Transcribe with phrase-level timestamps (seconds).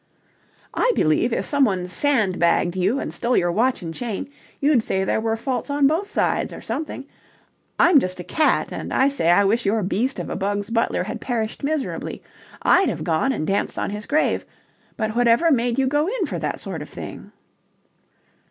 [0.73, 5.21] "I believe if someone sandbagged you and stole your watch and chain you'd say there
[5.21, 7.05] were faults on both sides or something.
[7.77, 11.03] I'm just a cat, and I say I wish your beast of a Bugs Butler
[11.03, 12.23] had perished miserably.
[12.63, 14.43] I'd have gone and danced on his grave...
[14.97, 17.31] But whatever made you go in for that sort of thing?"